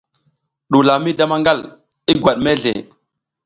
Ɗuwula 0.69 0.93
mi 1.03 1.11
da 1.17 1.25
maƞgal, 1.31 1.59
i 2.11 2.13
ngwat 2.15 2.37
mezle. 2.43 2.73